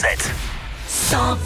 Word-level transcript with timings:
100% 0.00 1.36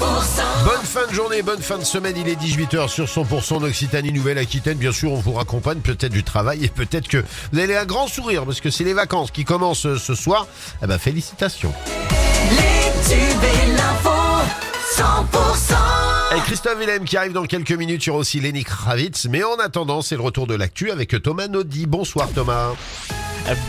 Bonne 0.65 0.85
fin 0.85 1.07
de 1.09 1.13
journée, 1.13 1.43
bonne 1.43 1.61
fin 1.61 1.77
de 1.77 1.83
semaine, 1.83 2.15
il 2.17 2.29
est 2.29 2.41
18h 2.41 2.89
sur 2.89 3.07
100% 3.07 3.61
d'Occitanie 3.61 4.13
Nouvelle-Aquitaine. 4.13 4.79
Bien 4.79 4.93
sûr, 4.93 5.11
on 5.13 5.19
vous 5.19 5.33
raccompagne 5.33 5.81
peut-être 5.81 6.13
du 6.13 6.23
travail 6.23 6.65
et 6.65 6.69
peut-être 6.69 7.09
que 7.09 7.25
vous 7.53 7.59
allez 7.59 7.75
un 7.77 7.85
grand 7.85 8.07
sourire 8.07 8.45
parce 8.45 8.61
que 8.61 8.71
c'est 8.71 8.85
les 8.85 8.95
vacances 8.95 9.33
qui 9.33 9.45
commencent 9.45 9.87
euh, 9.87 9.99
ce 9.99 10.15
soir. 10.15 10.47
Eh 10.83 10.87
ben, 10.87 10.99
félicitations. 10.99 11.73
Les 12.51 12.93
tubes 13.09 13.43
et 13.43 13.73
l'info 13.73 14.11
100% 14.97 16.37
Et 16.37 16.41
Christophe 16.43 16.79
Willem 16.79 17.05
qui 17.05 17.17
arrive 17.17 17.33
dans 17.33 17.47
quelques 17.47 17.73
minutes, 17.73 18.07
il 18.07 18.09
y 18.09 18.11
aura 18.11 18.21
aussi 18.21 18.39
Lenny 18.39 18.63
Kravitz. 18.63 19.27
Mais 19.29 19.43
en 19.43 19.57
attendant, 19.57 20.01
c'est 20.01 20.15
le 20.15 20.23
retour 20.23 20.47
de 20.47 20.55
l'actu 20.55 20.93
avec 20.93 21.21
Thomas 21.21 21.49
Naudy. 21.49 21.87
Bonsoir 21.87 22.29
Thomas. 22.33 22.71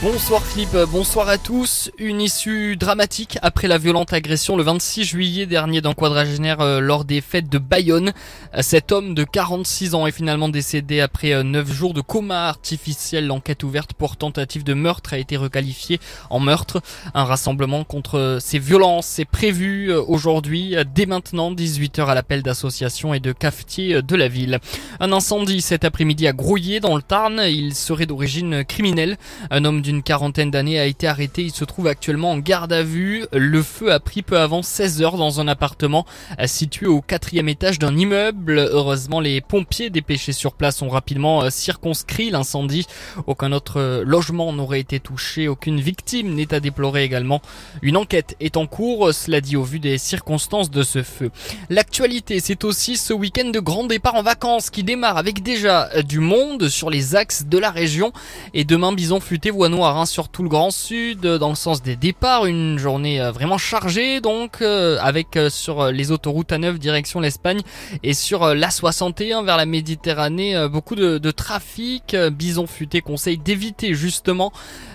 Bonsoir 0.01 0.41
Philippe, 0.41 0.77
bonsoir 0.89 1.27
à 1.27 1.37
tous. 1.37 1.91
Une 1.97 2.21
issue 2.21 2.77
dramatique 2.77 3.37
après 3.41 3.67
la 3.67 3.77
violente 3.77 4.13
agression 4.13 4.55
le 4.55 4.63
26 4.63 5.03
juillet 5.03 5.45
dernier 5.47 5.81
d'un 5.81 5.91
quadragénaire 5.91 6.61
euh, 6.61 6.79
lors 6.79 7.03
des 7.03 7.19
fêtes 7.19 7.49
de 7.49 7.57
Bayonne. 7.57 8.13
Euh, 8.55 8.61
Cet 8.61 8.93
homme 8.93 9.13
de 9.13 9.25
46 9.25 9.93
ans 9.93 10.07
est 10.07 10.13
finalement 10.13 10.47
décédé 10.47 11.01
après 11.01 11.43
9 11.43 11.69
jours 11.69 11.93
de 11.93 11.99
coma 11.99 12.47
artificiel. 12.47 13.27
L'enquête 13.27 13.63
ouverte 13.63 13.91
pour 13.91 14.15
tentative 14.15 14.63
de 14.63 14.73
meurtre 14.73 15.13
a 15.13 15.17
été 15.17 15.35
requalifiée 15.35 15.99
en 16.29 16.39
meurtre. 16.39 16.81
Un 17.13 17.25
rassemblement 17.25 17.83
contre 17.83 18.37
ces 18.39 18.59
violences 18.59 19.19
est 19.19 19.25
prévu 19.25 19.91
euh, 19.91 20.01
aujourd'hui, 20.07 20.77
dès 20.95 21.05
maintenant, 21.05 21.51
18h 21.53 22.05
à 22.05 22.15
l'appel 22.15 22.43
d'associations 22.43 23.13
et 23.13 23.19
de 23.19 23.33
cafetiers 23.33 24.01
de 24.01 24.15
la 24.15 24.29
ville. 24.29 24.59
Un 25.01 25.11
incendie 25.11 25.59
cet 25.59 25.83
après-midi 25.83 26.27
à 26.27 26.31
Grouillé 26.33 26.79
dans 26.79 26.95
le 26.95 27.01
Tarn. 27.01 27.41
Il 27.45 27.75
serait 27.75 28.05
d'origine 28.05 28.63
criminelle. 28.63 29.17
Homme 29.65 29.81
d'une 29.81 30.03
quarantaine 30.03 30.51
d'années 30.51 30.79
a 30.79 30.85
été 30.85 31.07
arrêté. 31.07 31.43
Il 31.43 31.51
se 31.51 31.65
trouve 31.65 31.87
actuellement 31.87 32.31
en 32.31 32.37
garde 32.37 32.71
à 32.71 32.83
vue. 32.83 33.25
Le 33.33 33.61
feu 33.61 33.91
a 33.91 33.99
pris 33.99 34.21
peu 34.21 34.37
avant 34.37 34.61
16 34.61 35.01
heures 35.01 35.17
dans 35.17 35.39
un 35.41 35.47
appartement 35.47 36.05
euh, 36.39 36.47
situé 36.47 36.85
au 36.85 37.01
quatrième 37.01 37.49
étage 37.49 37.79
d'un 37.79 37.97
immeuble. 37.97 38.57
Heureusement, 38.57 39.19
les 39.19 39.41
pompiers 39.41 39.89
dépêchés 39.89 40.31
sur 40.31 40.53
place 40.53 40.81
ont 40.81 40.89
rapidement 40.89 41.43
euh, 41.43 41.49
circonscrit 41.49 42.29
l'incendie. 42.29 42.85
Aucun 43.27 43.51
autre 43.51 43.79
euh, 43.79 44.03
logement 44.05 44.53
n'aurait 44.53 44.79
été 44.79 44.99
touché. 44.99 45.47
Aucune 45.47 45.79
victime 45.79 46.33
n'est 46.33 46.53
à 46.53 46.59
déplorer 46.59 47.03
également. 47.03 47.41
Une 47.81 47.97
enquête 47.97 48.35
est 48.39 48.57
en 48.57 48.67
cours. 48.67 49.13
Cela 49.13 49.41
dit 49.41 49.57
au 49.57 49.63
vu 49.63 49.79
des 49.79 49.97
circonstances 49.97 50.69
de 50.69 50.83
ce 50.83 51.03
feu. 51.03 51.31
L'actualité, 51.69 52.39
c'est 52.39 52.63
aussi 52.63 52.97
ce 52.97 53.13
week-end 53.13 53.49
de 53.49 53.59
grand 53.59 53.85
départ 53.85 54.15
en 54.15 54.23
vacances 54.23 54.69
qui 54.69 54.83
démarre 54.83 55.17
avec 55.17 55.43
déjà 55.43 55.89
du 56.03 56.19
monde 56.19 56.69
sur 56.69 56.89
les 56.89 57.15
axes 57.15 57.45
de 57.45 57.57
la 57.57 57.71
région. 57.71 58.11
Et 58.53 58.63
demain, 58.63 58.93
Bison 58.93 59.19
Futé 59.19 59.51
voie 59.55 59.69
noire 59.69 59.97
hein, 59.97 60.05
sur 60.05 60.27
tout 60.27 60.43
le 60.43 60.49
Grand 60.49 60.69
Sud 60.69 61.21
dans 61.21 61.47
le 61.47 61.55
sens 61.55 61.81
des 61.81 61.95
départs. 61.95 62.45
Une 62.45 62.77
journée 62.77 63.21
euh, 63.21 63.31
vraiment 63.31 63.57
chargée 63.57 64.19
donc 64.19 64.61
euh, 64.61 64.97
avec 65.01 65.37
euh, 65.37 65.49
sur 65.49 65.91
les 65.93 66.11
autoroutes 66.11 66.51
à 66.51 66.57
9 66.57 66.77
direction 66.77 67.21
l'Espagne 67.21 67.61
et 68.03 68.13
sur 68.13 68.53
la 68.53 68.69
61 68.69 69.43
vers 69.43 69.55
la 69.55 69.65
Méditerranée 69.65 70.67
beaucoup 70.69 70.95
de, 70.95 71.31
trafic. 71.31 72.15
Bison 72.33 72.67
Futé 72.67 72.99
conseille 72.99 73.37
d'éviter 73.37 73.93
justement 73.93 74.51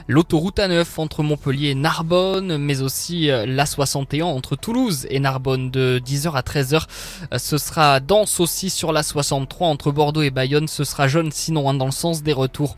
l'autoroute 0.08 0.58
A9 0.58 0.84
entre 0.98 1.22
Montpellier 1.22 1.70
et 1.70 1.75
Narbonne, 1.75 2.58
mais 2.58 2.83
aussi 2.83 3.28
la 3.28 3.64
61 3.64 4.27
entre 4.27 4.56
Toulouse 4.56 5.06
et 5.08 5.20
Narbonne 5.20 5.70
de 5.70 6.00
10h 6.05 6.33
à 6.33 6.42
13h. 6.42 6.83
Ce 7.38 7.58
sera 7.58 8.00
dense 8.00 8.41
aussi 8.41 8.70
sur 8.70 8.92
la 8.92 9.03
63 9.03 9.69
entre 9.69 9.91
Bordeaux 9.92 10.22
et 10.22 10.31
Bayonne. 10.31 10.69
Ce 10.69 10.84
sera 10.84 11.08
jaune 11.08 11.31
sinon 11.33 11.69
hein, 11.69 11.75
dans 11.75 11.86
le 11.86 11.91
sens 11.92 12.22
des 12.22 12.33
retours. 12.33 12.77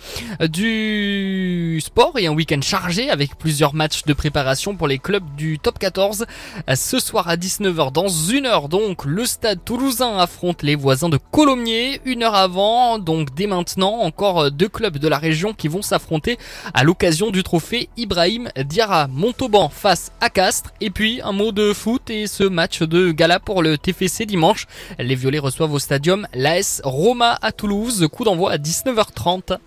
Du 0.49 1.72
sport 1.81 2.19
et 2.19 2.27
un 2.27 2.33
week-end 2.33 2.61
chargé 2.61 3.11
avec 3.11 3.37
plusieurs 3.37 3.75
matchs 3.75 4.05
de 4.05 4.12
préparation 4.12 4.77
pour 4.77 4.89
les 4.89 4.98
clubs 4.98 5.25
du 5.37 5.59
top 5.59 5.79
14. 5.79 6.27
Ce 6.75 6.98
soir 6.98 7.29
à 7.29 7.37
19h, 7.37 7.92
dans 7.92 8.09
une 8.09 8.47
heure 8.47 8.69
donc, 8.69 9.05
le 9.05 9.25
stade 9.25 9.64
toulousain 9.64 10.19
affronte 10.19 10.62
les 10.62 10.75
voisins 10.75 11.09
de 11.09 11.19
Colomiers. 11.31 12.01
Une 12.05 12.23
heure 12.23 12.34
avant, 12.34 12.98
donc 12.98 13.34
dès 13.34 13.47
maintenant, 13.47 14.01
encore 14.01 14.51
deux 14.51 14.69
clubs 14.69 14.98
de 14.98 15.08
la 15.08 15.19
région 15.19 15.52
qui 15.52 15.69
vont 15.69 15.83
s'affronter 15.83 16.39
à 16.74 16.85
l'occasion 16.85 17.30
du 17.30 17.42
trophée 17.42 17.89
Ibrahim 17.97 18.48
Diarra. 18.57 19.08
Montauban 19.08 19.68
face 19.68 20.13
à 20.20 20.30
Castres. 20.30 20.73
Et 20.80 20.91
puis 20.91 21.20
un 21.23 21.33
mot 21.33 21.52
de 21.52 21.73
foot 21.73 22.11
et 22.11 22.27
ce 22.27 22.45
match 22.45 22.83
de 22.83 23.13
gala 23.13 23.41
pour 23.41 23.63
le 23.63 23.79
TFC 23.79 24.27
dimanche. 24.27 24.67
Les 24.98 25.14
Violets 25.14 25.39
reçoivent 25.39 25.73
au 25.73 25.79
stadium 25.79 26.27
l'AS 26.35 26.80
Roma 26.85 27.39
à 27.42 27.52
Toulouse. 27.52 28.08
Coup 28.13 28.24
d'envoi 28.24 28.52
à 28.52 28.58
19h30. 28.58 29.58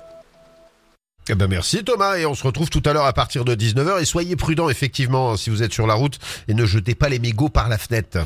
Eh 1.27 1.35
ben 1.35 1.47
merci 1.47 1.83
Thomas 1.83 2.17
et 2.17 2.25
on 2.25 2.35
se 2.35 2.43
retrouve 2.43 2.69
tout 2.69 2.83
à 2.85 2.93
l'heure 2.93 3.05
à 3.05 3.13
partir 3.13 3.45
de 3.45 3.55
19h 3.55 4.01
et 4.01 4.05
soyez 4.05 4.35
prudents 4.35 4.69
effectivement 4.69 5.31
hein, 5.31 5.37
si 5.37 5.49
vous 5.49 5.63
êtes 5.63 5.73
sur 5.73 5.87
la 5.87 5.95
route 5.95 6.19
et 6.47 6.53
ne 6.53 6.65
jetez 6.65 6.93
pas 6.93 7.09
les 7.09 7.19
mégots 7.19 7.49
par 7.49 7.67
la 7.67 7.77
fenêtre. 7.77 8.19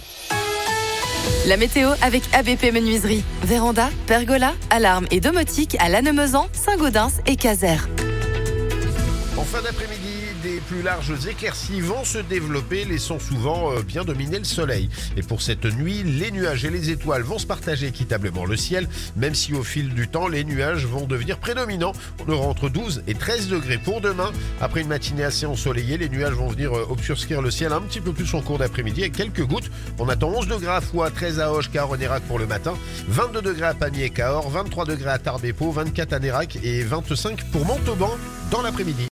La 1.48 1.58
météo 1.58 1.92
avec 2.02 2.24
ABP 2.34 2.74
Menuiserie. 2.74 3.24
Véranda, 3.44 3.90
pergola, 4.08 4.54
alarme 4.70 5.08
et 5.12 5.20
domotique 5.20 5.78
à 5.80 5.90
Lannemezan, 5.90 6.48
Saint-Gaudens 6.54 7.22
et 7.26 7.36
Caser. 7.36 7.78
En 9.40 9.46
fin 9.46 9.62
d'après-midi, 9.62 10.20
des 10.44 10.60
plus 10.60 10.82
larges 10.82 11.26
éclaircies 11.26 11.80
vont 11.80 12.04
se 12.04 12.18
développer, 12.18 12.84
laissant 12.84 13.20
souvent 13.20 13.72
euh, 13.72 13.84
bien 13.84 14.04
dominer 14.04 14.38
le 14.38 14.44
soleil. 14.44 14.90
Et 15.16 15.22
pour 15.22 15.42
cette 15.42 15.64
nuit, 15.64 16.04
les 16.04 16.30
nuages 16.32 16.66
et 16.66 16.70
les 16.70 16.90
étoiles 16.90 17.22
vont 17.22 17.40
se 17.40 17.48
partager 17.48 17.88
équitablement 17.88 18.46
le 18.46 18.58
ciel, 18.58 18.90
même 19.16 19.34
si 19.36 19.54
au 19.54 19.64
fil 19.64 19.94
du 19.94 20.10
temps, 20.10 20.28
les 20.28 20.44
nuages 20.44 20.86
vont 20.86 21.06
devenir 21.06 21.38
prédominants. 21.38 21.94
On 22.28 22.34
aura 22.34 22.48
entre 22.48 22.68
12 22.68 23.04
et 23.08 23.14
13 23.14 23.48
degrés 23.48 23.78
pour 23.78 24.02
demain. 24.02 24.34
Après 24.60 24.82
une 24.82 24.90
matinée 24.90 25.24
assez 25.24 25.46
ensoleillée, 25.46 25.98
les 25.98 26.10
nuages 26.10 26.34
vont 26.34 26.50
venir 26.50 26.78
euh, 26.78 26.88
obscurcir 26.90 27.42
le 27.42 27.50
ciel 27.50 27.72
un 27.72 27.82
petit 27.82 28.02
peu 28.02 28.12
plus 28.12 28.34
en 28.34 28.42
cours 28.42 28.58
d'après-midi 28.58 29.04
avec 29.04 29.14
quelques 29.14 29.46
gouttes. 29.46 29.72
On 30.00 30.10
attend 30.10 30.34
11 30.36 30.48
degrés 30.50 30.76
à 30.76 30.82
Foix, 30.82 31.12
13 31.12 31.40
à 31.40 31.54
Hoche, 31.54 31.72
Cahors, 31.72 31.98
Nérac 31.98 32.24
pour 32.24 32.40
le 32.40 32.46
matin, 32.46 32.74
22 33.08 33.42
degrés 33.42 33.68
à 33.68 33.74
Pamiers 33.74 34.04
et 34.04 34.10
Cahors, 34.10 34.50
23 34.50 34.84
degrés 34.84 35.12
à 35.12 35.18
Tarbes 35.18 35.46
et 35.46 35.54
Pau, 35.54 35.72
24 35.72 36.12
à 36.12 36.20
Nérac 36.20 36.60
et 36.62 36.84
25 36.84 37.50
pour 37.54 37.66
Montauban 37.66 38.18
dans 38.52 38.62
l'après-midi. 38.62 39.08